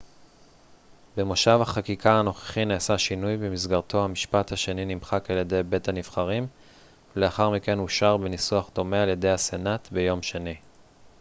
במושב 1.17 1.59
החקיקה 1.61 2.13
הנוכחי 2.13 2.65
נעשה 2.65 2.97
שינוי 2.97 3.37
במסגרתו 3.37 4.03
המשפט 4.03 4.51
השני 4.51 4.85
נמחק 4.85 5.31
על 5.31 5.37
ידי 5.37 5.63
בית 5.63 5.87
הנבחרים 5.87 6.47
ולאחר 7.15 7.49
מכן 7.49 7.79
אושר 7.79 8.17
בניסוח 8.17 8.69
דומה 8.75 9.01
על 9.03 9.09
ידי 9.09 9.29
הסנאט 9.29 9.91
ביום 9.91 10.21
שני 10.21 10.55